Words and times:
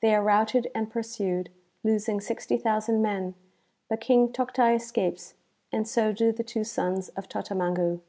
They 0.00 0.14
are 0.14 0.22
routed 0.22 0.70
and 0.74 0.90
pur 0.90 1.02
sued, 1.02 1.50
losing 1.84 2.18
60,000 2.18 3.02
men, 3.02 3.34
Imt 3.92 4.00
King 4.00 4.28
Toctai 4.32 4.74
escapes, 4.74 5.34
and 5.70 5.86
so 5.86 6.14
do 6.14 6.32
the 6.32 6.42
two 6.42 6.64
sons 6.64 7.10
of 7.10 7.28
Totamangu.) 7.28 8.00